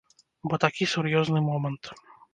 Бо 0.53 0.59
такі 0.63 0.87
сур'ёзны 0.95 1.39
момант. 1.51 1.93